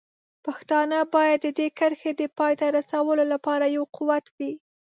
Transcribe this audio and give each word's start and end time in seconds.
پښتانه 0.45 0.97
باید 1.15 1.39
د 1.45 1.47
دې 1.57 1.67
کرښې 1.77 2.11
د 2.21 2.21
پای 2.37 2.53
ته 2.59 2.67
رسولو 2.77 3.23
لپاره 3.33 3.65
یو 3.75 3.83
قوت 3.95 4.25
وي. 4.37 4.53